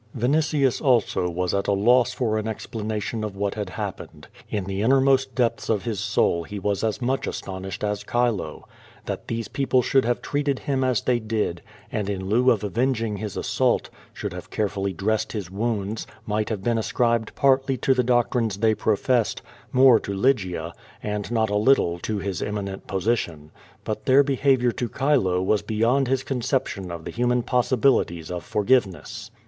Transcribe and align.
Vinitius 0.17 0.81
also 0.81 1.29
was 1.29 1.53
at 1.53 1.67
a 1.67 1.73
loss 1.73 2.11
for 2.11 2.39
an 2.39 2.47
explanation 2.47 3.23
of 3.23 3.35
what 3.35 3.53
had 3.53 3.69
happened. 3.69 4.27
In 4.49 4.63
the 4.63 4.81
innermost 4.81 5.35
depths 5.35 5.69
of 5.69 5.83
his 5.83 5.99
soul 5.99 6.41
he 6.43 6.57
was 6.57 6.83
as 6.83 7.03
much 7.03 7.27
astonished 7.27 7.83
as 7.83 8.03
Chilo. 8.03 8.67
That 9.05 9.27
these 9.27 9.47
people 9.47 9.83
should 9.83 10.03
have 10.03 10.19
treated 10.23 10.57
him 10.57 10.83
as 10.83 11.01
they 11.01 11.19
did, 11.19 11.61
and 11.91 12.09
in 12.09 12.25
lieu 12.27 12.49
of 12.49 12.63
avenging 12.63 13.17
his 13.17 13.37
assaulty 13.37 13.89
196 13.89 13.89
Q^O 13.91 13.91
VADI8, 13.91 14.17
should 14.17 14.33
have 14.33 14.49
carefully 14.49 14.93
dressed 14.93 15.31
his 15.33 15.51
wounds, 15.51 16.07
might 16.25 16.49
have 16.49 16.63
been 16.63 16.79
ascribed 16.79 17.35
partly 17.35 17.77
to 17.77 17.93
the 17.93 18.01
doctrines 18.03 18.57
they 18.57 18.73
professed, 18.73 19.43
more 19.71 19.99
to 19.99 20.11
Lygia, 20.15 20.73
and 21.03 21.31
not 21.31 21.51
a 21.51 21.55
little 21.55 21.99
to 21.99 22.17
his 22.17 22.41
eminent 22.41 22.87
position. 22.87 23.51
But 23.83 24.07
their 24.07 24.23
behavior 24.23 24.71
to 24.71 24.89
Chilo 24.89 25.43
was 25.43 25.61
beyond 25.61 26.07
his 26.07 26.23
conception 26.23 26.89
of 26.89 27.05
the 27.05 27.11
human 27.11 27.43
possibilities 27.43 28.31
of 28.31 28.43
forgiveness. 28.43 29.29